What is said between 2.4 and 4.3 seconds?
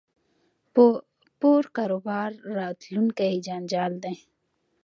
راتلونکی جنجال دی